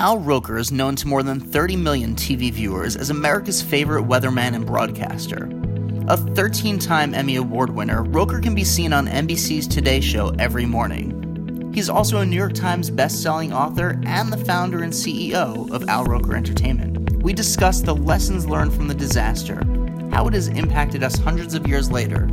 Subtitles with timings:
[0.00, 4.54] Al Roker is known to more than 30 million TV viewers as America's favorite weatherman
[4.54, 5.50] and broadcaster.
[6.08, 10.64] A 13 time Emmy Award winner, Roker can be seen on NBC's Today Show every
[10.64, 11.70] morning.
[11.74, 16.04] He's also a New York Times best-selling author and the founder and CEO of Al
[16.04, 17.22] Roker Entertainment.
[17.22, 19.62] We discuss the lessons learned from the disaster,
[20.12, 22.26] how it has impacted us hundreds of years later,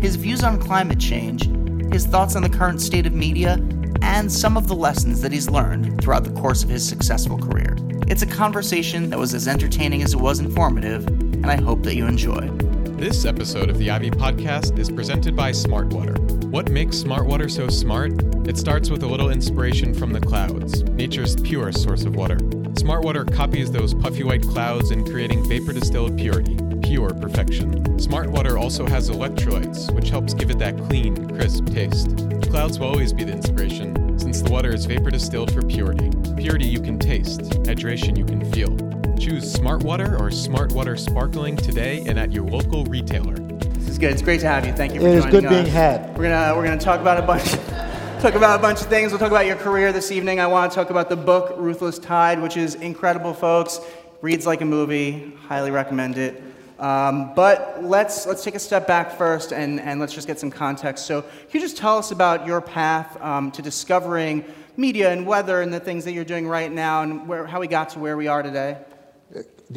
[0.00, 1.44] his views on climate change,
[1.92, 3.58] his thoughts on the current state of media,
[4.02, 7.76] and some of the lessons that he's learned throughout the course of his successful career.
[8.08, 11.94] It's a conversation that was as entertaining as it was informative, and I hope that
[11.94, 12.50] you enjoy.
[12.96, 16.18] This episode of the Ivy Podcast is presented by Smartwater.
[16.46, 18.12] What makes Smartwater so smart?
[18.46, 22.36] It starts with a little inspiration from the clouds, nature's purest source of water.
[22.74, 26.56] Smartwater copies those puffy white clouds in creating vapor distilled purity,
[26.92, 27.72] pure perfection.
[27.96, 32.14] Smartwater also has electrolytes, which helps give it that clean, crisp taste.
[32.50, 36.10] Clouds will always be the inspiration, since the water is vapor distilled for purity.
[36.36, 38.76] Purity you can taste, hydration you can feel.
[39.16, 43.36] Choose Smart Water or Smart Water Sparkling today and at your local retailer.
[43.36, 44.12] This is good.
[44.12, 44.74] It's great to have you.
[44.74, 45.72] Thank you for It is joining good being us.
[45.72, 46.18] had.
[46.18, 47.52] We're gonna we're gonna talk about a bunch
[48.20, 49.12] talk about a bunch of things.
[49.12, 50.40] We'll talk about your career this evening.
[50.40, 53.80] I want to talk about the book Ruthless Tide, which is incredible, folks.
[54.20, 55.32] Reads like a movie.
[55.48, 56.51] Highly recommend it.
[56.82, 60.50] Um, but let's let's take a step back first and, and let's just get some
[60.50, 61.06] context.
[61.06, 64.44] So, can you just tell us about your path um, to discovering
[64.76, 67.68] media and weather and the things that you're doing right now and where, how we
[67.68, 68.78] got to where we are today?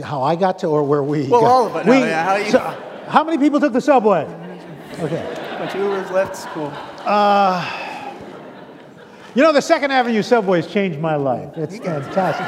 [0.04, 1.48] How I got to, or where we Well, got?
[1.48, 1.86] all of it.
[1.86, 2.60] No, yeah, how you- so,
[3.08, 4.24] how many people took the subway?
[5.00, 5.56] Okay.
[5.60, 6.74] Bunch of Ubers, Lyfts, cool.
[9.36, 11.56] You know, the Second Avenue subway's changed my life.
[11.56, 12.46] It's fantastic.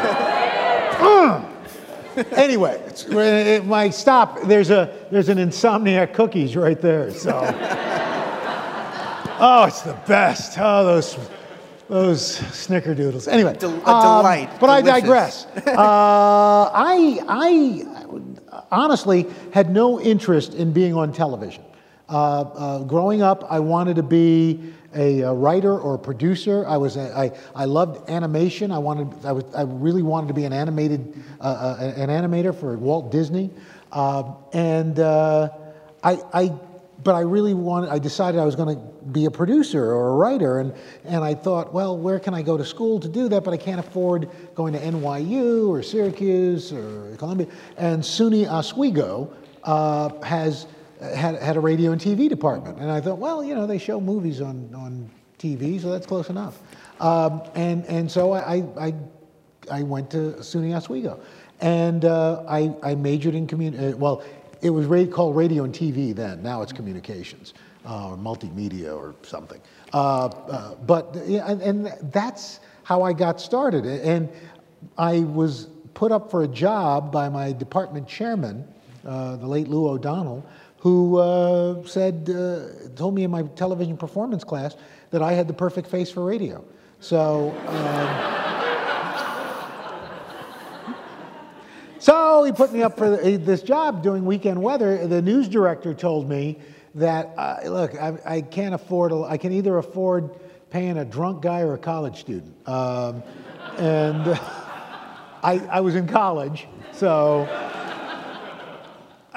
[2.32, 4.42] Anyway, it's, uh, my stop.
[4.42, 7.12] There's a there's an insomniac cookies right there.
[7.12, 7.32] So.
[9.40, 10.58] oh, it's the best.
[10.60, 11.18] Oh, those
[11.88, 13.28] those snickerdoodles.
[13.28, 14.50] Anyway, Del- a delight.
[14.60, 15.45] But I digress.
[15.56, 17.86] uh, I I
[18.72, 21.64] honestly had no interest in being on television.
[22.10, 26.65] Uh, uh, growing up, I wanted to be a, uh writer or a producer.
[26.67, 28.71] I was a, I, I loved animation.
[28.71, 31.43] I wanted I, was, I really wanted to be an animated uh,
[31.80, 33.49] uh, an animator for Walt Disney,
[33.92, 35.49] uh, and uh,
[36.03, 36.53] I, I
[37.03, 37.89] but I really wanted.
[37.89, 38.81] I decided I was going to
[39.11, 40.73] be a producer or a writer, and
[41.05, 43.43] and I thought, well, where can I go to school to do that?
[43.43, 47.48] But I can't afford going to NYU or Syracuse or Columbia.
[47.77, 49.33] And SUNY Oswego
[49.64, 50.65] uh, has
[51.02, 54.00] had had a radio and TV department, and I thought, well, you know, they show
[54.00, 55.10] movies on on
[55.40, 56.60] TV, so that's close enough.
[57.00, 58.64] Um, and and so I.
[58.80, 58.94] I
[59.72, 61.20] I went to SUNY Oswego,
[61.62, 63.78] and uh, I, I majored in commun.
[63.78, 64.24] Uh, well,
[64.62, 66.42] it was called radio and TV then.
[66.42, 67.54] Now it's communications
[67.86, 69.62] uh, or multimedia or something.
[69.94, 73.86] Uh, uh, but and, and that's how I got started.
[73.86, 74.30] And
[74.98, 78.68] I was put up for a job by my department chairman,
[79.06, 80.46] uh, the late Lou O'Donnell,
[80.80, 84.76] who uh, said, uh, told me in my television performance class
[85.11, 86.64] that I had the perfect face for radio.
[86.99, 87.52] So.
[87.67, 88.48] Um,
[92.08, 95.08] So he put me up for the, this job doing weekend weather.
[95.08, 96.58] The news director told me
[96.95, 100.30] that, uh, look, I, I can't afford, a, I can either afford
[100.70, 102.55] paying a drunk guy or a college student.
[102.66, 103.23] Um,
[103.77, 104.21] and
[105.43, 107.45] I, I was in college, so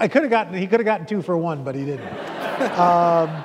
[0.00, 2.10] I could have gotten, he could have gotten two for one, but he didn't.
[2.60, 3.42] Um,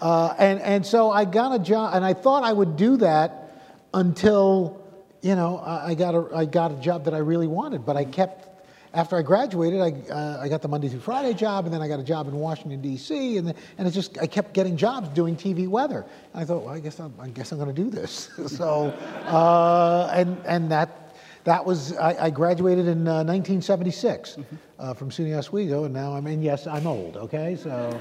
[0.00, 3.52] uh, and, and so I got a job, and I thought I would do that
[3.92, 4.82] until,
[5.20, 7.84] you know, I, I got a, I got a job that I really wanted.
[7.84, 8.48] But I kept,
[8.94, 11.88] after I graduated, I, uh, I got the Monday through Friday job, and then I
[11.88, 15.36] got a job in Washington, D.C., and, and it just, I kept getting jobs doing
[15.36, 16.06] TV weather.
[16.32, 18.30] And I thought, well, I guess I'm, I guess I'm going to do this.
[18.46, 18.86] so,
[19.26, 21.09] uh, and, and that,
[21.50, 24.38] that was, I, I graduated in uh, 1976
[24.78, 27.56] uh, from SUNY Oswego, and now I'm in, yes, I'm old, okay?
[27.56, 28.00] So,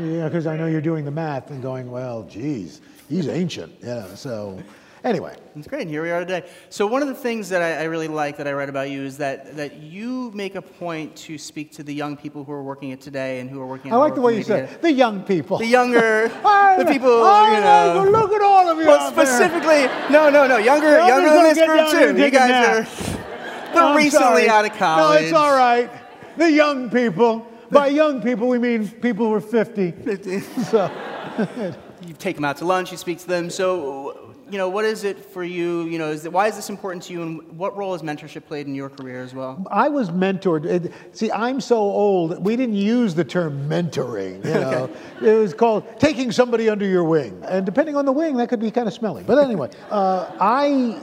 [0.00, 3.72] yeah, because I know you're doing the math and going, well, geez, he's ancient.
[3.80, 4.60] Yeah, so
[5.04, 5.36] anyway.
[5.54, 5.82] That's great.
[5.82, 6.48] And here we are today.
[6.70, 9.02] So one of the things that I, I really like that I read about you
[9.02, 12.62] is that, that you make a point to speak to the young people who are
[12.62, 13.92] working it today and who are working.
[13.92, 14.82] I like the way you said it.
[14.82, 15.58] the young people.
[15.58, 16.28] the younger,
[16.78, 17.10] the people.
[17.18, 18.08] You know.
[18.10, 19.26] look at all of you Well, out there.
[19.26, 22.22] specifically, no, no, no, younger, Younger younger than this group too.
[22.22, 23.12] You guys are,
[23.74, 24.48] they're I'm recently sorry.
[24.48, 25.20] out of college.
[25.20, 25.90] No, it's all right.
[26.36, 27.46] The young people.
[27.70, 29.92] By young people, we mean people who are 50.
[29.92, 30.40] 50.
[30.40, 30.90] So,
[32.06, 32.90] You take them out to lunch.
[32.90, 33.48] You speak to them.
[33.48, 34.21] So,
[34.52, 35.84] you know, what is it for you?
[35.84, 38.44] You know, is it, why is this important to you, and what role has mentorship
[38.46, 39.66] played in your career as well?
[39.70, 40.92] I was mentored.
[41.12, 44.44] See, I'm so old, we didn't use the term mentoring.
[44.44, 44.90] You know?
[45.22, 47.42] It was called taking somebody under your wing.
[47.48, 49.22] And depending on the wing, that could be kind of smelly.
[49.22, 51.00] But anyway, uh, I,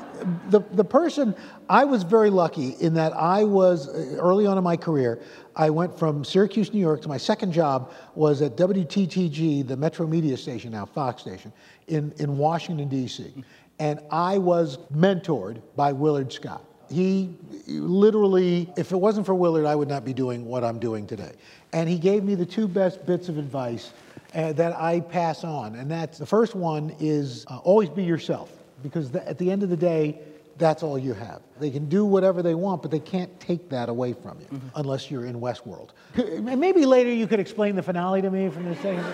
[0.49, 1.33] the, the person,
[1.67, 5.23] I was very lucky in that I was, uh, early on in my career,
[5.59, 10.07] I went from Syracuse, New York to my second job was at WTTG, the Metro
[10.07, 11.51] Media station now, Fox station,
[11.89, 13.43] in, in Washington, D.C.
[13.77, 16.63] And I was mentored by Willard Scott.
[16.89, 17.35] He
[17.67, 21.33] literally, if it wasn't for Willard, I would not be doing what I'm doing today.
[21.73, 23.91] And he gave me the two best bits of advice
[24.33, 25.75] uh, that I pass on.
[25.75, 28.49] And that's the first one is uh, always be yourself,
[28.81, 30.21] because at the end of the day,
[30.59, 31.41] that's all you have.
[31.59, 34.67] They can do whatever they want, but they can't take that away from you mm-hmm.
[34.75, 35.91] unless you're in Westworld.
[36.15, 39.05] Maybe later you could explain the finale to me from the second.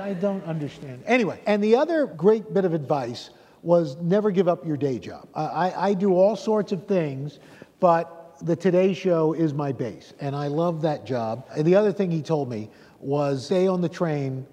[0.00, 1.02] I don't understand.
[1.04, 3.30] Anyway, and the other great bit of advice
[3.62, 5.28] was never give up your day job.
[5.34, 7.40] I, I do all sorts of things,
[7.80, 11.46] but the Today Show is my base, and I love that job.
[11.54, 14.46] And the other thing he told me was stay on the train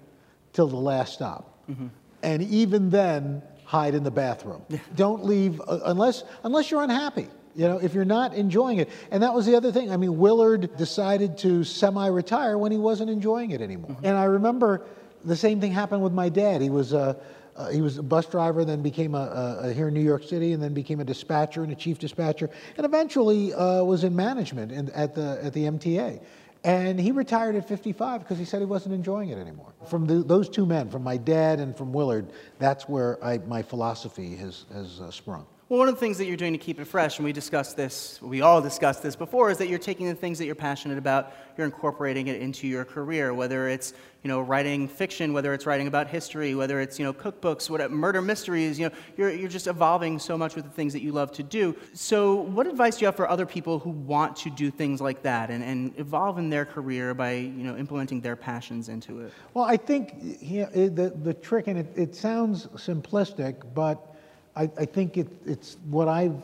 [0.52, 1.64] till the last stop.
[1.70, 1.86] Mm-hmm.
[2.22, 4.62] And even then, hide in the bathroom.
[4.96, 7.28] Don't leave uh, unless unless you're unhappy.
[7.54, 8.88] You know, if you're not enjoying it.
[9.10, 9.92] And that was the other thing.
[9.92, 13.90] I mean, Willard decided to semi-retire when he wasn't enjoying it anymore.
[13.90, 14.06] Mm-hmm.
[14.06, 14.86] And I remember
[15.24, 16.62] the same thing happened with my dad.
[16.62, 17.16] He was a
[17.56, 19.18] uh, he was a bus driver, then became a,
[19.62, 21.98] a, a, here in New York City, and then became a dispatcher and a chief
[21.98, 26.20] dispatcher, and eventually uh, was in management in, at the at the MTA.
[26.64, 29.72] And he retired at 55 because he said he wasn't enjoying it anymore.
[29.86, 33.62] From the, those two men, from my dad and from Willard, that's where I, my
[33.62, 35.46] philosophy has, has uh, sprung.
[35.68, 37.76] Well, one of the things that you're doing to keep it fresh, and we discussed
[37.76, 40.96] this, we all discussed this before, is that you're taking the things that you're passionate
[40.96, 43.92] about, you're incorporating it into your career, whether it's
[44.22, 47.90] you know writing fiction, whether it's writing about history, whether it's you know cookbooks, what
[47.90, 48.78] murder mysteries.
[48.78, 51.42] You know, you're you're just evolving so much with the things that you love to
[51.42, 51.76] do.
[51.92, 55.20] So, what advice do you have for other people who want to do things like
[55.24, 59.34] that and, and evolve in their career by you know implementing their passions into it?
[59.52, 64.14] Well, I think you know, the the trick, and it, it sounds simplistic, but
[64.58, 66.34] I, I think it, it's what I've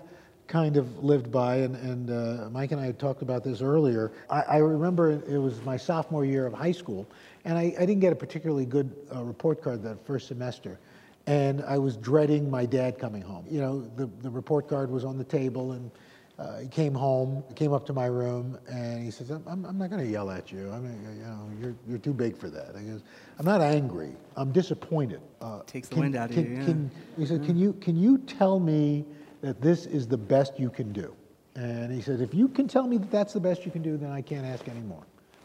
[0.47, 4.13] kind of lived by, and, and uh, Mike and I had talked about this earlier.
[4.31, 7.09] I, I, remember it was my sophomore year of high school,
[7.45, 10.79] and I, I didn't get a particularly good uh, report card that first semester.
[11.27, 13.47] And I was dreading my dad coming home.
[13.49, 15.91] You know, the, the report card was on the table, and
[16.39, 19.89] uh, he came home, came up to my room, and he says, I'm, I'm not
[19.89, 20.71] going to yell at you.
[20.71, 22.75] I mean, you know, you're, you're too big for that.
[22.77, 23.03] I goes,
[23.39, 24.17] I'm not angry.
[24.37, 25.21] I'm disappointed.
[25.41, 26.57] Uh, Takes the wind out can, of you.
[26.57, 26.65] Yeah.
[26.65, 29.05] Can, he said, can, you, can you tell me
[29.43, 31.15] that this is the best you can do?
[31.55, 33.97] And he said, if you can tell me that that's the best you can do,
[33.97, 35.05] then I can't ask anymore.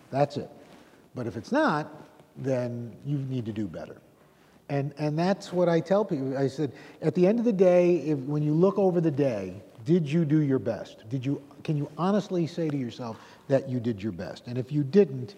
[0.10, 0.50] That's it.
[1.14, 1.88] But if it's not,
[2.36, 4.02] then you need to do better.
[4.70, 6.36] And, and that's what I tell people.
[6.36, 6.72] I said,
[7.04, 10.24] at the end of the day, if, when you look over the day, did you
[10.24, 11.10] do your best?
[11.10, 14.46] Did you, can you honestly say to yourself that you did your best?
[14.46, 15.34] And if you didn't,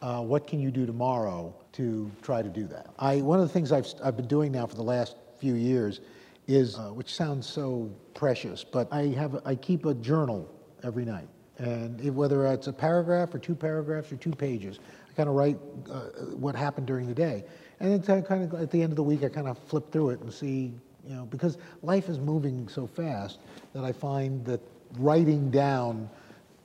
[0.00, 2.86] uh, what can you do tomorrow to try to do that?
[3.00, 6.02] I, one of the things I've, I've been doing now for the last few years
[6.46, 10.48] is, uh, which sounds so precious, but I, have, I keep a journal
[10.84, 11.26] every night.
[11.58, 14.78] And whether it's a paragraph or two paragraphs or two pages,
[15.10, 15.58] I kind of write
[15.90, 16.00] uh,
[16.36, 17.42] what happened during the day.
[17.80, 20.10] And then kind of at the end of the week, I kind of flip through
[20.10, 20.74] it and see
[21.06, 23.38] you know, because life is moving so fast
[23.72, 24.60] that I find that
[24.98, 26.08] writing down,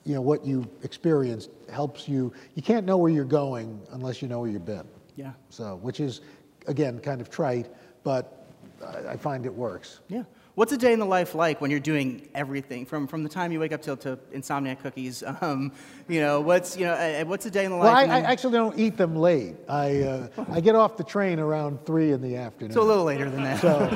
[0.04, 2.32] you know, what you experienced helps you.
[2.54, 4.86] You can't know where you're going unless you know where you've been.
[5.16, 5.32] Yeah.
[5.50, 6.22] So, which is,
[6.66, 7.68] again, kind of trite,
[8.02, 8.46] but
[8.84, 10.00] I, I find it works.
[10.08, 10.24] Yeah.
[10.54, 13.52] What's a day in the life like when you're doing everything from, from the time
[13.52, 15.22] you wake up till to insomnia cookies?
[15.40, 15.72] Um,
[16.08, 18.06] you know, what's you know, uh, what's a day in the well, life?
[18.06, 19.56] Well, I, I, actually don't eat them late.
[19.68, 22.72] I uh, I get off the train around three in the afternoon.
[22.72, 23.60] So a little later than that.
[23.60, 23.88] So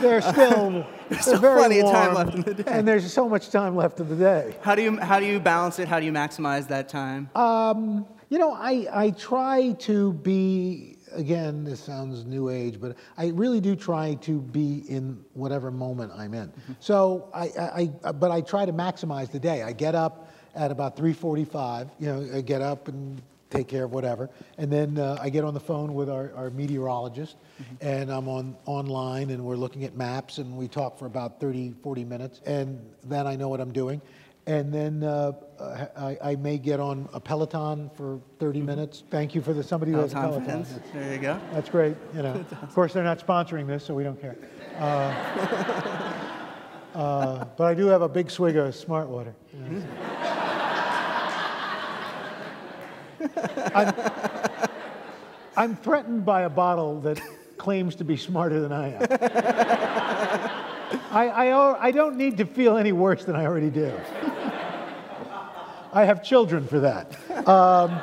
[0.00, 3.28] they're still there's still plenty warm, of time left in the day, and there's so
[3.28, 4.56] much time left in the day.
[4.62, 5.88] How do you how do you balance it?
[5.88, 7.30] How do you maximize that time?
[7.34, 13.28] Um, you know, I I try to be again, this sounds new age, but I
[13.28, 16.48] really do try to be in whatever moment I'm in.
[16.48, 16.72] Mm-hmm.
[16.80, 19.62] So I, I, but I try to maximize the day.
[19.62, 21.90] I get up at about 3:45.
[21.98, 25.44] You know, I get up and take care of whatever, and then uh, I get
[25.44, 27.74] on the phone with our, our meteorologist, mm-hmm.
[27.86, 31.74] and I'm on online, and we're looking at maps, and we talk for about 30,
[31.82, 34.00] 40 minutes, and then I know what I'm doing
[34.46, 35.32] and then uh,
[35.96, 38.66] I, I, may get on a Peloton for 30 mm-hmm.
[38.66, 39.02] minutes.
[39.10, 40.66] Thank you for the somebody who has a Peloton.
[40.92, 41.40] There you go.
[41.52, 41.96] That's great.
[42.14, 42.32] You know,
[42.62, 44.36] of course they're not sponsoring this, so we don't care.
[44.78, 44.82] Uh,
[46.94, 49.34] uh, but I do have a big swig of smart water.
[49.54, 49.86] You know,
[53.74, 53.94] I'm,
[55.56, 57.18] I'm threatened by a bottle that
[57.56, 59.06] claims to be smarter than I am.
[61.10, 63.92] I, I, I don't need to feel any worse than I already do.
[65.94, 67.16] I have children for that.
[67.48, 68.00] Um,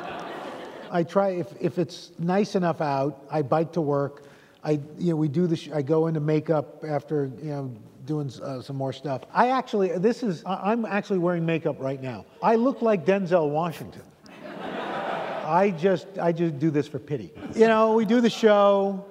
[0.90, 4.24] I try, if, if it's nice enough out, I bike to work.
[4.64, 7.74] I, you know, we do the, I go into makeup after, you know,
[8.06, 9.24] doing uh, some more stuff.
[9.32, 12.24] I actually, this is, I'm actually wearing makeup right now.
[12.42, 14.02] I look like Denzel Washington.
[15.44, 17.30] I just, I just do this for pity.
[17.54, 19.04] You know, we do the show,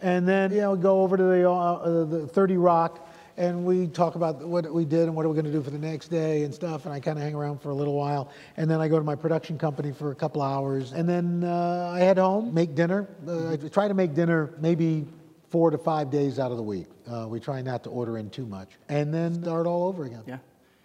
[0.00, 4.14] and then you know go over to the, uh, the 30 Rock, and we talk
[4.14, 6.44] about what we did and what are we going to do for the next day
[6.44, 6.84] and stuff.
[6.84, 9.04] And I kind of hang around for a little while, and then I go to
[9.04, 13.08] my production company for a couple hours, and then uh, I head home, make dinner.
[13.26, 15.06] Uh, I try to make dinner maybe
[15.50, 16.86] four to five days out of the week.
[17.10, 20.22] Uh, we try not to order in too much, and then start all over again.
[20.26, 20.38] Yeah.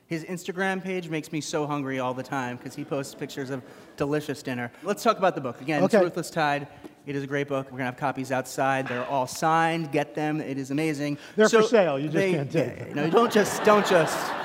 [0.07, 3.61] His Instagram page makes me so hungry all the time because he posts pictures of
[3.95, 4.71] delicious dinner.
[4.81, 5.61] Let's talk about the book.
[5.61, 6.03] Again, it's Okay.
[6.03, 6.67] Ruthless Tide.
[7.09, 7.65] It is a great book.
[7.71, 8.87] We're going to have copies outside.
[8.87, 9.91] They're all signed.
[9.91, 10.39] Get them.
[10.39, 11.17] It is amazing.
[11.35, 11.97] They're for sale.
[11.97, 12.93] You just can't take them.
[12.93, 14.31] No, don't just, don't just.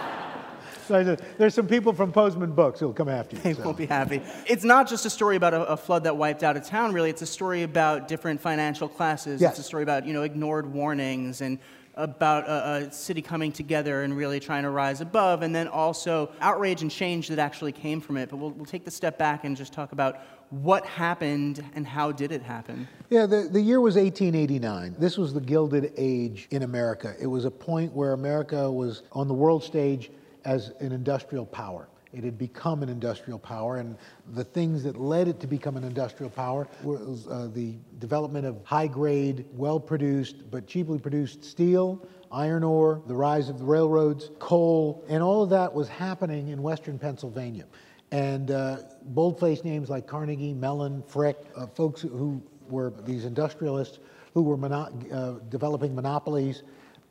[0.87, 3.43] So there's some people from Posman Books who'll come after you.
[3.43, 3.63] They so.
[3.63, 4.21] won't be happy.
[4.47, 7.09] It's not just a story about a, a flood that wiped out a town, really.
[7.09, 9.41] It's a story about different financial classes.
[9.41, 9.53] Yes.
[9.53, 11.59] It's a story about, you know, ignored warnings and
[11.97, 16.31] about a, a city coming together and really trying to rise above, and then also
[16.41, 18.31] outrage and change that actually came from it.
[18.31, 20.21] But we'll, we'll take the step back and just talk about
[20.51, 22.87] what happened and how did it happen.
[23.11, 24.97] Yeah, the, the year was 1889.
[24.99, 27.15] This was the Gilded Age in America.
[27.21, 30.11] It was a point where America was on the world stage
[30.45, 31.89] as an industrial power.
[32.15, 33.97] It had become an industrial power, and
[34.35, 38.65] the things that led it to become an industrial power was uh, the development of
[38.65, 44.31] high grade, well produced, but cheaply produced steel, iron ore, the rise of the railroads,
[44.39, 47.65] coal, and all of that was happening in western Pennsylvania.
[48.13, 53.99] And uh, bold-faced names like Carnegie, Mellon, Frick, uh, folks who were these industrialists
[54.35, 56.63] who were mono- uh, developing monopolies,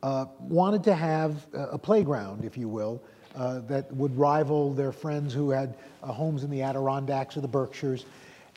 [0.02, 3.02] uh, wanted to have a a playground, if you will,
[3.34, 7.48] uh, that would rival their friends who had uh, homes in the Adirondacks or the
[7.48, 8.04] Berkshires.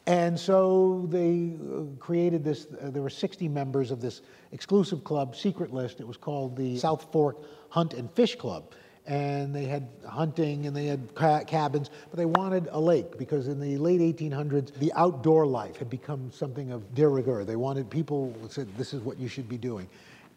[0.06, 4.22] And so they uh, created this, uh, there were 60 members of this
[4.54, 6.00] exclusive club, secret list.
[6.00, 7.38] It was called the South Fork
[7.70, 8.72] Hunt and Fish Club.
[9.06, 13.48] And they had hunting and they had ca- cabins, but they wanted a lake because
[13.48, 17.46] in the late 1800s, the outdoor life had become something of de rigueur.
[17.46, 19.88] They wanted people said, this is what you should be doing.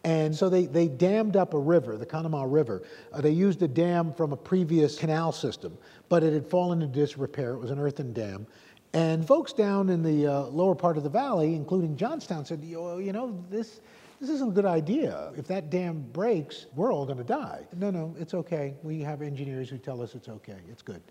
[0.03, 2.81] And so they, they dammed up a river, the Conemaugh River.
[3.13, 5.77] Uh, they used a dam from a previous canal system,
[6.09, 7.53] but it had fallen into disrepair.
[7.53, 8.47] It was an earthen dam.
[8.93, 12.97] And folks down in the uh, lower part of the valley, including Johnstown, said, you
[12.99, 13.79] you know, this,
[14.19, 15.31] this isn't a good idea.
[15.37, 17.65] If that dam breaks, we're all going to die.
[17.77, 18.73] No, no, it's okay.
[18.83, 20.57] We have engineers who tell us it's okay.
[20.69, 21.01] It's good.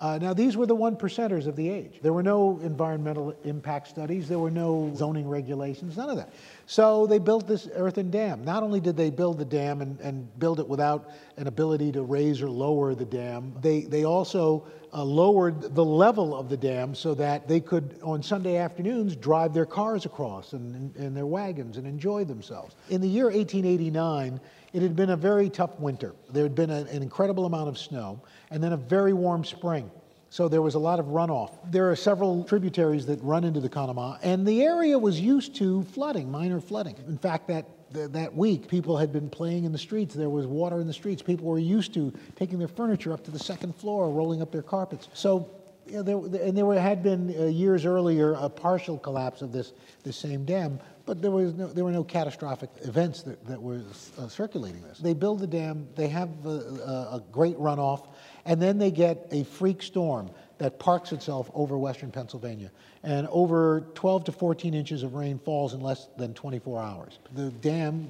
[0.00, 1.98] Uh, now, these were the one percenters of the age.
[2.02, 6.32] There were no environmental impact studies, there were no zoning regulations, none of that.
[6.66, 8.44] So they built this earthen dam.
[8.44, 12.02] Not only did they build the dam and, and build it without an ability to
[12.02, 16.94] raise or lower the dam, they, they also uh, lowered the level of the dam
[16.94, 21.76] so that they could, on Sunday afternoons, drive their cars across and, and their wagons
[21.76, 22.74] and enjoy themselves.
[22.88, 24.40] In the year 1889,
[24.72, 26.14] it had been a very tough winter.
[26.30, 29.90] There had been a- an incredible amount of snow and then a very warm spring.
[30.30, 31.52] So there was a lot of runoff.
[31.70, 35.84] There are several tributaries that run into the Conemaugh, and the area was used to
[35.84, 36.96] flooding, minor flooding.
[37.08, 40.14] In fact, that th- that week, people had been playing in the streets.
[40.14, 41.22] There was water in the streets.
[41.22, 44.62] People were used to taking their furniture up to the second floor, rolling up their
[44.62, 45.08] carpets.
[45.14, 45.50] So,
[45.86, 49.52] you know, there, and there were, had been uh, years earlier a partial collapse of
[49.52, 49.72] this,
[50.04, 53.82] this same dam, but there, was no, there were no catastrophic events that, that were
[54.18, 54.98] uh, circulating this.
[54.98, 58.06] They build the dam, they have a, a, a great runoff,
[58.44, 62.70] and then they get a freak storm that parks itself over western Pennsylvania.
[63.02, 67.18] And over 12 to 14 inches of rain falls in less than 24 hours.
[67.34, 68.08] The dam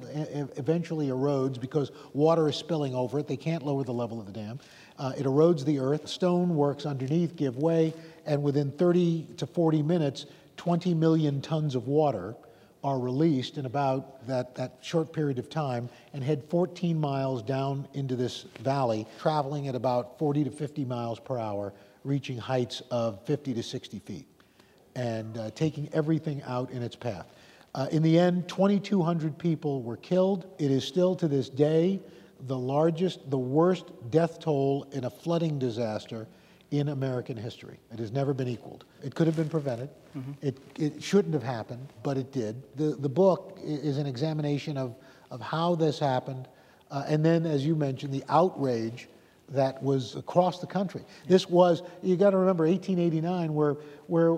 [0.57, 3.27] eventually erodes because water is spilling over it.
[3.27, 4.59] They can't lower the level of the dam.
[4.97, 6.07] Uh, it erodes the earth.
[6.07, 7.93] Stone works underneath give way,
[8.25, 10.25] and within 30 to 40 minutes,
[10.57, 12.35] 20 million tons of water
[12.83, 17.87] are released in about that, that short period of time and head 14 miles down
[17.93, 23.23] into this valley, traveling at about 40 to 50 miles per hour, reaching heights of
[23.25, 24.27] 50 to 60 feet,
[24.95, 27.27] and uh, taking everything out in its path.
[27.75, 30.47] Uh, in the end, 2,200 people were killed.
[30.57, 31.99] It is still to this day
[32.47, 36.27] the largest, the worst death toll in a flooding disaster
[36.71, 37.77] in American history.
[37.91, 38.85] It has never been equaled.
[39.03, 39.89] It could have been prevented.
[40.41, 42.61] It, it shouldn't have happened, but it did.
[42.77, 44.95] The, the book is an examination of,
[45.31, 46.47] of how this happened,
[46.91, 49.07] uh, and then, as you mentioned, the outrage
[49.51, 51.03] that was across the country.
[51.27, 53.77] This was, you got to remember, 1889, where
[54.07, 54.37] we're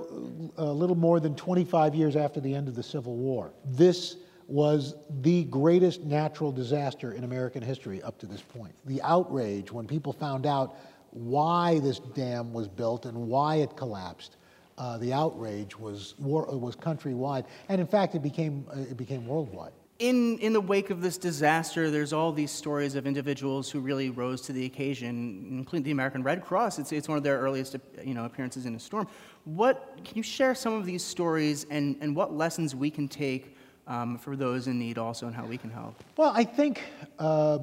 [0.57, 3.51] a little more than 25 years after the end of the Civil War.
[3.65, 8.73] This was the greatest natural disaster in American history up to this point.
[8.85, 10.75] The outrage when people found out
[11.11, 14.37] why this dam was built and why it collapsed.
[14.77, 19.27] Uh, the outrage was war, was countrywide, and in fact, it became uh, it became
[19.27, 19.73] worldwide.
[20.01, 24.09] In, in the wake of this disaster, there's all these stories of individuals who really
[24.09, 26.79] rose to the occasion, including the American Red Cross.
[26.79, 29.07] It's, it's one of their earliest you know, appearances in a storm.
[29.45, 33.55] What, can you share some of these stories and, and what lessons we can take
[33.85, 36.03] um, for those in need also and how we can help?
[36.17, 36.81] Well, I think
[37.19, 37.59] uh,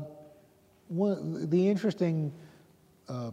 [0.87, 2.33] one, the interesting
[3.09, 3.33] uh,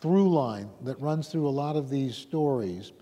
[0.00, 2.92] through line that runs through a lot of these stories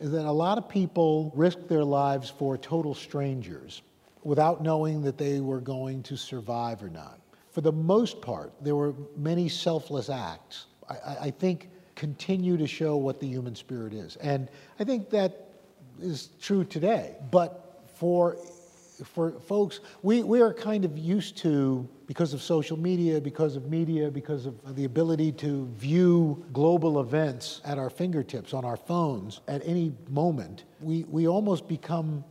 [0.00, 3.82] is that a lot of people risk their lives for total strangers
[4.22, 7.20] without knowing that they were going to survive or not.
[7.50, 10.66] For the most part, there were many selfless acts.
[10.88, 14.16] I, I think continue to show what the human spirit is.
[14.16, 14.48] And
[14.78, 15.48] I think that
[16.00, 17.16] is true today.
[17.30, 18.36] But for
[19.04, 23.70] for folks, we, we are kind of used to, because of social media, because of
[23.70, 29.40] media, because of the ability to view global events at our fingertips on our phones
[29.46, 32.24] at any moment, we, we almost become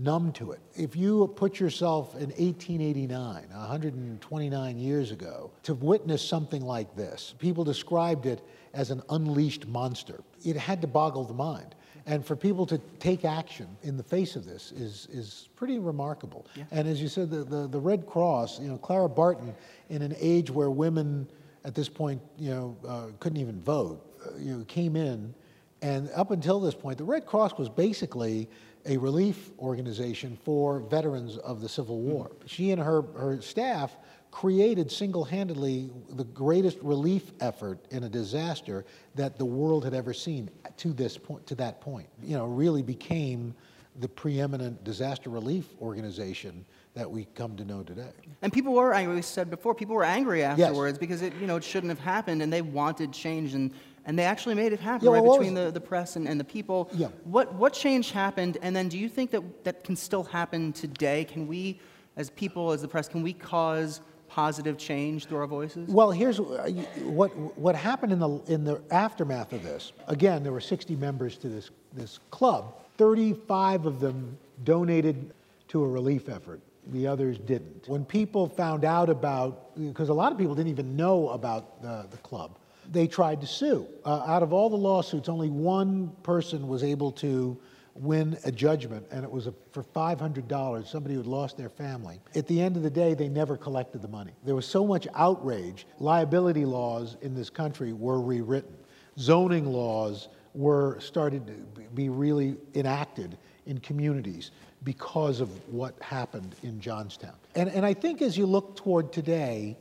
[0.00, 0.60] numb to it.
[0.74, 7.64] If you put yourself in 1889, 129 years ago, to witness something like this, people
[7.64, 8.42] described it
[8.72, 10.20] as an unleashed monster.
[10.44, 11.74] It had to boggle the mind.
[12.06, 16.46] And for people to take action in the face of this is, is pretty remarkable.
[16.54, 16.64] Yeah.
[16.70, 19.54] And as you said, the, the, the, Red Cross, you know, Clara Barton,
[19.90, 21.28] in an age where women
[21.64, 25.34] at this point, you know, uh, couldn't even vote, uh, you know, came in.
[25.82, 28.48] And up until this point, the Red Cross was basically
[28.86, 32.10] a relief organization for veterans of the Civil hmm.
[32.10, 32.30] War.
[32.46, 33.96] She and her, her staff
[34.30, 38.84] created single-handedly the greatest relief effort in a disaster
[39.14, 42.82] that the world had ever seen to this point to that point you know really
[42.82, 43.54] became
[43.98, 49.16] the preeminent disaster relief organization that we come to know today and people were angry
[49.16, 50.98] we said before people were angry afterwards yes.
[50.98, 53.72] because it you know it shouldn't have happened and they wanted change and
[54.06, 56.44] and they actually made it happen yeah, right between the, the press and, and the
[56.44, 56.90] people.
[56.92, 57.08] Yeah.
[57.24, 58.58] What, what change happened?
[58.62, 61.24] And then do you think that that can still happen today?
[61.24, 61.78] Can we,
[62.16, 65.88] as people, as the press, can we cause positive change through our voices?
[65.88, 66.70] Well, here's uh,
[67.02, 69.92] what, what happened in the, in the aftermath of this.
[70.06, 72.76] Again, there were 60 members to this, this club.
[72.96, 75.32] 35 of them donated
[75.68, 76.60] to a relief effort.
[76.92, 77.88] The others didn't.
[77.88, 82.06] When people found out about, because a lot of people didn't even know about the,
[82.10, 82.56] the club,
[82.90, 83.86] they tried to sue.
[84.04, 87.58] Uh, out of all the lawsuits, only one person was able to
[87.94, 92.20] win a judgment, and it was a, for $500, somebody who had lost their family.
[92.34, 94.32] At the end of the day, they never collected the money.
[94.44, 95.86] There was so much outrage.
[95.98, 98.76] Liability laws in this country were rewritten.
[99.18, 104.50] Zoning laws were started to be really enacted in communities
[104.82, 107.34] because of what happened in Johnstown.
[107.54, 109.76] And, and I think as you look toward today,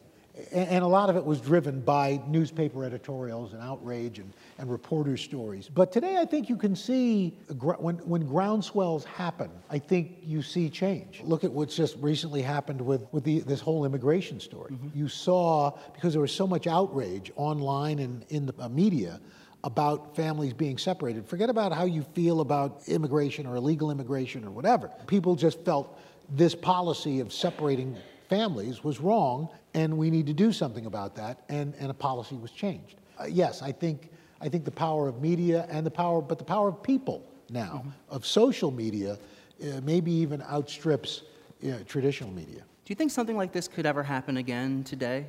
[0.52, 5.21] and a lot of it was driven by newspaper editorials and outrage and, and reporters'
[5.21, 5.69] stories.
[5.69, 10.69] But today, I think you can see when, when groundswells happen, I think you see
[10.69, 11.21] change.
[11.23, 14.71] Look at what's just recently happened with, with the, this whole immigration story.
[14.71, 14.97] Mm-hmm.
[14.97, 19.19] You saw, because there was so much outrage online and in the uh, media,
[19.65, 21.28] about families being separated.
[21.28, 24.89] Forget about how you feel about immigration or illegal immigration or whatever.
[25.06, 25.99] People just felt
[26.30, 27.97] this policy of separating
[28.29, 32.35] families was wrong, and we need to do something about that, and, and a policy
[32.35, 32.95] was changed.
[33.19, 36.45] Uh, yes, I think, I think the power of media and the power, but the
[36.45, 37.89] power of people now, mm-hmm.
[38.15, 39.17] of social media,
[39.61, 41.23] uh, maybe even outstrips
[41.63, 42.59] uh, traditional media.
[42.59, 45.25] Do you think something like this could ever happen again today?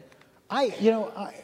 [0.49, 1.35] I, you know, I,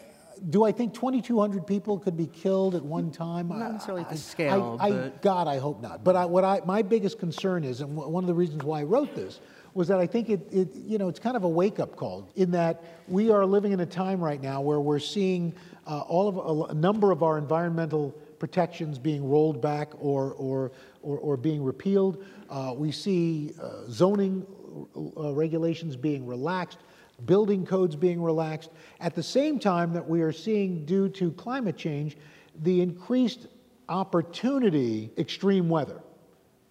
[0.51, 3.49] do I think 2,200 people could be killed at one time?
[3.49, 4.77] Not necessarily at the scale.
[4.81, 6.05] I, I, God, I hope not.
[6.05, 8.85] But I, what I, my biggest concern is, and one of the reasons why I
[8.85, 9.41] wrote this,
[9.77, 12.31] was that I think it, it you know, it's kind of a wake up call
[12.35, 15.55] in that we are living in a time right now where we're seeing
[15.87, 20.73] uh, all of a, a number of our environmental protections being rolled back or, or,
[21.03, 22.25] or, or being repealed.
[22.49, 24.47] Uh, we see uh, zoning
[24.97, 26.79] uh, regulations being relaxed,
[27.27, 28.71] building codes being relaxed.
[29.01, 32.17] At the same time that we are seeing, due to climate change,
[32.63, 33.47] the increased
[33.91, 36.01] opportunity extreme weather.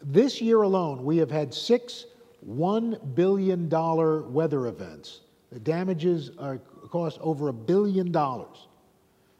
[0.01, 2.05] This year alone, we have had six
[2.47, 5.21] $1 billion weather events.
[5.51, 8.67] The damages are, cost over a billion dollars.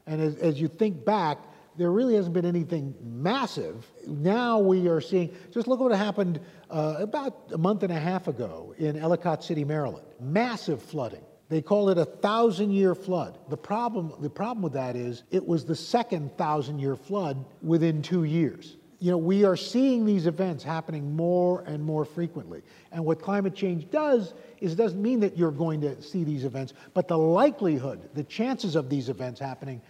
[0.07, 1.37] And as, as you think back,
[1.77, 3.85] there really hasn't been anything massive.
[4.07, 6.39] Now we are seeing, just look at what happened
[6.69, 10.05] uh, about a month and a half ago in Ellicott City, Maryland.
[10.19, 11.23] Massive flooding.
[11.49, 13.37] They call it a thousand year flood.
[13.49, 18.01] The problem, the problem with that is it was the second thousand year flood within
[18.01, 22.61] two years you know, we are seeing these events happening more and more frequently.
[22.91, 26.45] And what climate change does is it doesn't mean that you're going to see these
[26.45, 29.81] events, but the likelihood, the chances of these events happening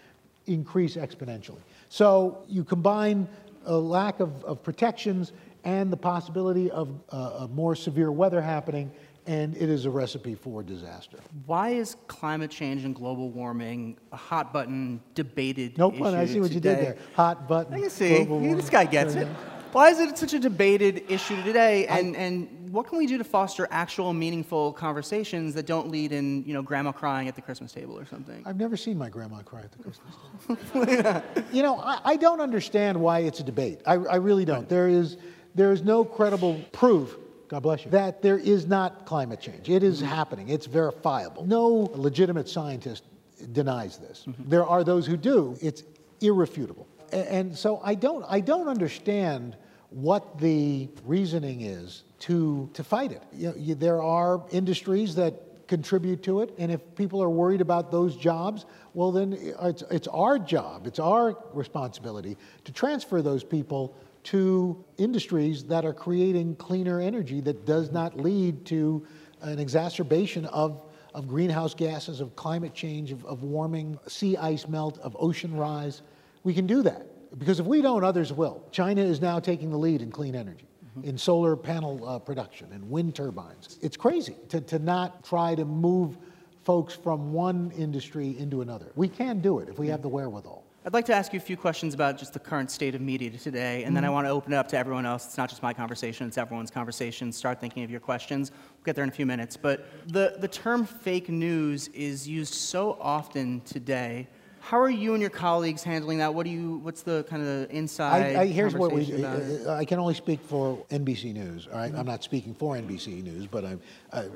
[0.48, 1.62] increase exponentially.
[1.90, 3.28] So you combine
[3.66, 8.92] a lack of, of protections and the possibility of uh, more severe weather happening,
[9.28, 11.18] and it is a recipe for disaster.
[11.46, 16.16] Why is climate change and global warming a hot button debated No issue pun.
[16.16, 16.84] I see what you did today?
[16.84, 16.98] there.
[17.16, 17.74] Hot button.
[17.74, 18.24] I can see.
[18.24, 19.28] global This guy gets it.
[19.72, 21.86] Why is it such a debated issue today?
[21.88, 26.46] And, and what can we do to foster actual meaningful conversations that don't lead in,
[26.46, 28.42] you know, grandma crying at the Christmas table or something?
[28.46, 30.16] I've never seen my grandma cry at the Christmas
[30.48, 31.24] table.
[31.52, 33.82] you know, I, I don't understand why it's a debate.
[33.86, 34.70] I, I really don't.
[34.70, 35.18] There is,
[35.56, 39.70] there is no credible proof, God bless you, that there is not climate change.
[39.70, 40.08] It is mm-hmm.
[40.08, 41.46] happening, it's verifiable.
[41.46, 43.04] No legitimate scientist
[43.52, 44.26] denies this.
[44.28, 44.50] Mm-hmm.
[44.50, 45.58] There are those who do.
[45.62, 45.84] It's
[46.22, 46.88] irrefutable.
[47.12, 49.56] And so I don't, I don't understand
[49.90, 53.24] what the reasoning is to, to fight it.
[53.34, 57.62] You know, you, there are industries that contribute to it, and if people are worried
[57.62, 63.44] about those jobs, well, then it's, it's our job, it's our responsibility to transfer those
[63.44, 69.06] people to industries that are creating cleaner energy that does not lead to
[69.42, 70.84] an exacerbation of,
[71.14, 76.02] of greenhouse gases, of climate change, of, of warming, sea ice melt, of ocean rise.
[76.44, 77.08] We can do that.
[77.38, 78.64] Because if we don't, others will.
[78.72, 80.68] China is now taking the lead in clean energy,
[81.04, 83.78] in solar panel uh, production, and wind turbines.
[83.82, 86.18] It's crazy to, to not try to move
[86.64, 88.92] folks from one industry into another.
[88.96, 90.65] We can do it if we have the wherewithal.
[90.86, 93.32] I'd like to ask you a few questions about just the current state of media
[93.32, 94.14] today, and then I mm-hmm.
[94.14, 95.26] want to open it up to everyone else.
[95.26, 97.32] It's not just my conversation, it's everyone's conversation.
[97.32, 98.52] Start thinking of your questions.
[98.52, 99.58] We'll get there in a few minutes.
[99.58, 104.28] But the, the term fake news is used so often today.
[104.60, 106.36] How are you and your colleagues handling that?
[106.36, 109.12] What do you, what's the kind of the inside I, I, here's what we.
[109.12, 109.68] about?
[109.68, 111.66] I can only speak for NBC News.
[111.66, 111.90] All right?
[111.90, 112.00] Mm-hmm.
[112.00, 113.82] I'm not speaking for NBC News, but I'm,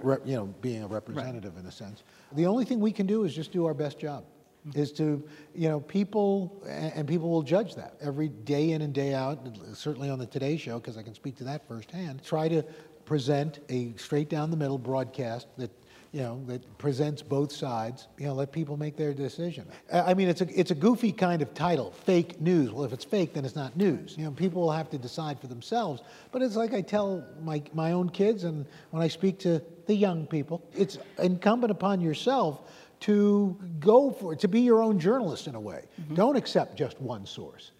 [0.01, 2.01] rep, you know, being a representative in a sense.
[2.31, 4.23] The only thing we can do is just do our best job.
[4.67, 4.79] Mm-hmm.
[4.79, 5.23] Is to,
[5.55, 9.39] you know, people, and and people will judge that every day in and day out,
[9.73, 12.23] certainly on the Today Show, because I can speak to that firsthand.
[12.23, 12.63] Try to
[13.05, 15.71] present a straight down the middle broadcast that
[16.11, 19.67] you know, that presents both sides, you know, let people make their decision.
[19.93, 22.71] I mean, it's a, it's a goofy kind of title, fake news.
[22.71, 24.15] Well, if it's fake, then it's not news.
[24.17, 26.01] You know, people will have to decide for themselves.
[26.31, 29.93] But it's like I tell my, my own kids, and when I speak to the
[29.93, 32.61] young people, it's incumbent upon yourself
[33.01, 35.85] to go for to be your own journalist in a way.
[36.01, 36.15] Mm-hmm.
[36.15, 37.71] Don't accept just one source.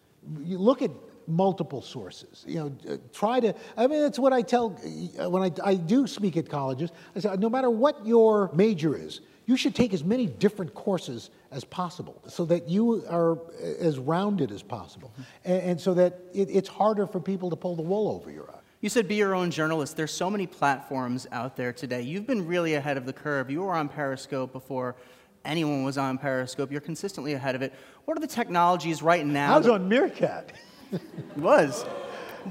[0.44, 0.92] You look at
[1.30, 2.44] multiple sources.
[2.48, 3.54] You know, uh, try to.
[3.78, 4.78] I mean, that's what I tell
[5.20, 6.92] uh, when I, I do speak at colleges.
[7.16, 11.30] I say, no matter what your major is, you should take as many different courses
[11.52, 13.40] as possible, so that you are
[13.80, 15.12] as rounded as possible,
[15.46, 18.50] and, and so that it, it's harder for people to pull the wool over your
[18.52, 18.60] eyes.
[18.82, 19.98] You said be your own journalist.
[19.98, 22.02] There's so many platforms out there today.
[22.02, 23.50] You've been really ahead of the curve.
[23.50, 24.96] You were on Periscope before
[25.44, 26.72] anyone was on Periscope.
[26.72, 27.74] You're consistently ahead of it.
[28.06, 29.56] What are the technologies right now?
[29.56, 30.54] I was on Meerkat.
[30.92, 31.02] It
[31.38, 31.84] was.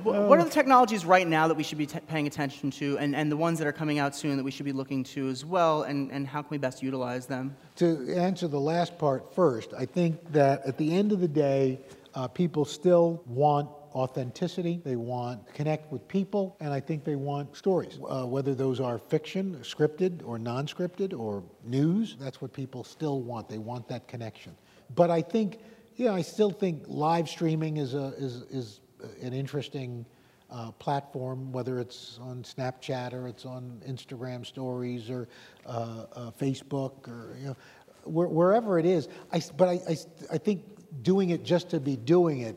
[0.03, 2.99] Wh- What are the technologies right now that we should be t- paying attention to,
[2.99, 5.29] and, and the ones that are coming out soon that we should be looking to
[5.29, 7.57] as well, and, and how can we best utilize them?
[7.77, 11.81] To answer the last part first, I think that at the end of the day,
[12.15, 14.81] uh, people still want authenticity.
[14.85, 17.99] They want to connect with people, and I think they want stories.
[18.09, 23.21] Uh, whether those are fiction, scripted, or non scripted, or news, that's what people still
[23.23, 23.49] want.
[23.49, 24.55] They want that connection.
[24.95, 25.61] But I think,
[25.99, 28.81] yeah, I still think live streaming is, a, is, is
[29.21, 30.07] an interesting
[30.49, 35.29] uh, platform, whether it's on Snapchat or it's on Instagram stories or
[35.67, 37.57] uh, uh, Facebook or you know,
[38.05, 39.09] where, wherever it is.
[39.33, 39.97] I, but I, I,
[40.35, 40.63] I think
[41.03, 42.57] doing it just to be doing it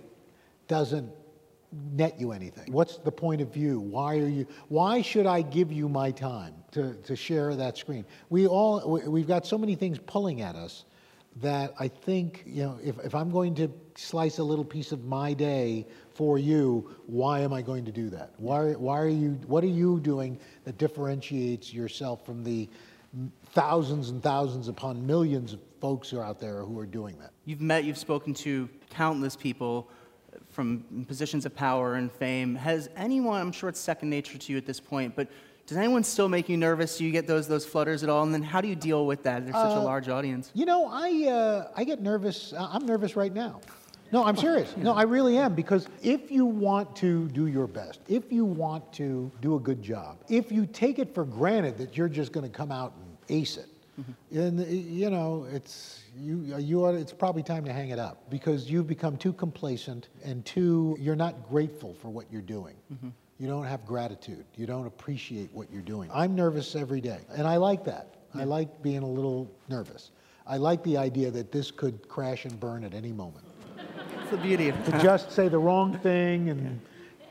[0.68, 1.12] doesn't
[1.94, 2.72] net you anything.
[2.72, 3.80] What's the point of view?
[3.80, 4.46] Why are you?
[4.68, 8.06] Why should I give you my time to, to share that screen?
[8.30, 10.86] We all we- we've got so many things pulling at us
[11.38, 15.06] that I think you know if, if I'm going to slice a little piece of
[15.06, 18.34] my day for you, why am I going to do that?
[18.38, 19.40] Why why are you?
[19.48, 22.70] What are you doing that differentiates yourself from the
[23.52, 27.32] thousands and thousands upon millions of folks who are out there who are doing that?
[27.46, 29.90] You've met, you've spoken to countless people
[30.34, 32.56] uh, from positions of power and fame.
[32.56, 35.28] Has anyone, I'm sure it's second nature to you at this point, but
[35.68, 36.98] does anyone still make you nervous?
[36.98, 38.24] Do you get those, those flutters at all?
[38.24, 39.44] And then how do you deal with that?
[39.46, 40.52] There's such a large audience.
[40.54, 42.52] You know, I, uh, I get nervous.
[42.54, 43.62] uh, I'm nervous right now.
[44.12, 44.76] No, I'm serious.
[44.76, 48.92] No, I really am because if you want to do your best, if you want
[48.94, 52.46] to do a good job, if you take it for granted that you're just going
[52.46, 53.68] to come out and ace it,
[54.32, 58.30] and uh, you know, it's you, you ought, it's probably time to hang it up
[58.30, 62.76] because you've become too complacent and too you're not grateful for what you're doing.
[63.42, 64.46] You don't have gratitude.
[64.56, 66.12] You don't appreciate what you're doing.
[66.14, 68.14] I'm nervous every day, and I like that.
[68.36, 70.12] I like being a little nervous.
[70.46, 73.44] I like the idea that this could crash and burn at any moment.
[74.16, 74.92] That's the beauty of it.
[74.92, 76.80] To just say the wrong thing and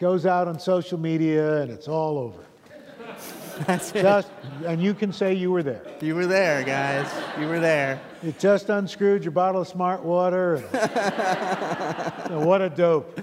[0.01, 2.45] goes out on social media and it's all over.
[3.67, 4.03] That's it.
[4.03, 4.31] Just,
[4.67, 5.87] and you can say you were there.
[6.01, 7.09] You were there, guys.
[7.39, 8.01] You were there.
[8.25, 10.65] You just unscrewed your bottle of smart water.
[12.31, 13.21] And, what a dope.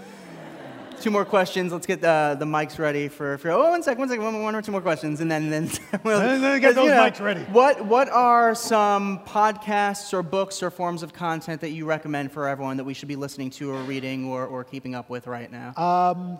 [1.01, 1.71] Two more questions.
[1.71, 4.55] Let's get the, the mics ready for, for oh, one sec, one sec, one, one
[4.55, 5.69] or two more questions, and then then
[6.03, 7.41] we'll And then get those know, mics ready.
[7.51, 12.47] What what are some podcasts or books or forms of content that you recommend for
[12.47, 15.51] everyone that we should be listening to or reading or, or keeping up with right
[15.51, 15.73] now?
[15.77, 16.37] Uh,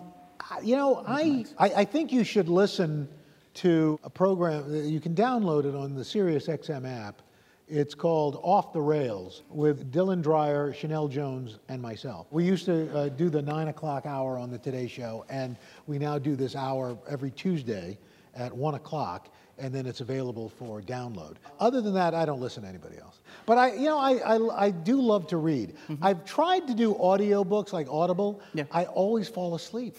[0.62, 3.08] You know, I, I, I think you should listen
[3.54, 7.22] to a program, you can download it on the SiriusXM app.
[7.70, 12.26] It's called Off the Rails with Dylan Dreyer, Sheinelle Jones, and myself.
[12.30, 15.54] We used to uh, do the nine o'clock hour on the Today Show, and
[15.86, 17.98] we now do this hour every Tuesday
[18.34, 19.28] at one o'clock,
[19.58, 21.34] and then it's available for download.
[21.60, 23.20] Other than that, I don't listen to anybody else.
[23.44, 25.74] But I, you know, I, I, I do love to read.
[26.00, 28.40] I've tried to do audiobooks like Audible.
[28.54, 28.64] Yeah.
[28.72, 29.96] I always fall asleep.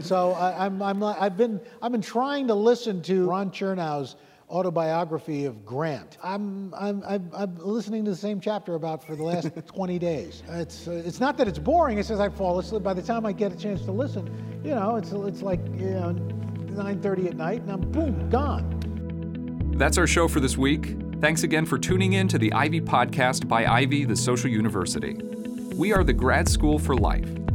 [0.00, 4.16] So I, I'm, I'm, not- I've been, I've been trying to listen to Ron Chernow's
[4.50, 6.18] autobiography of Grant.
[6.22, 10.42] I'm, I'm, I'm, I'm listening to the same chapter about for the last 20 days.
[10.48, 11.98] It's, uh, it's not that it's boring.
[11.98, 12.82] It's just I fall asleep.
[12.82, 14.28] By the time I get a chance to listen,
[14.64, 16.14] you know, it's, it's like you know,
[16.72, 19.74] 9:30 at night, and I'm boom gone.
[19.76, 20.96] That's our show for this week.
[21.20, 25.14] Thanks again for tuning in to the Ivy Podcast by Ivy, the Social University.
[25.74, 27.28] We are the grad school for life,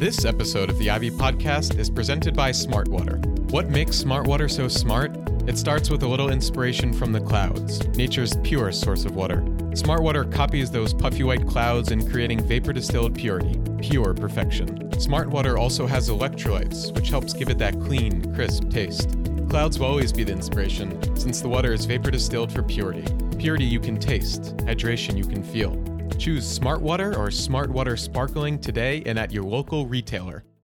[0.00, 3.22] This episode of the Ivy Podcast is presented by Smartwater.
[3.50, 5.14] What makes Smartwater so smart?
[5.46, 9.42] It starts with a little inspiration from the clouds, nature's purest source of water.
[9.72, 14.88] Smartwater copies those puffy white clouds in creating vapor distilled purity, pure perfection.
[14.92, 19.18] Smartwater also has electrolytes, which helps give it that clean, crisp taste.
[19.50, 23.04] Clouds will always be the inspiration, since the water is vapor distilled for purity.
[23.36, 25.89] Purity you can taste, hydration you can feel.
[26.18, 30.44] Choose Smart Water or Smart Water Sparkling today and at your local retailer.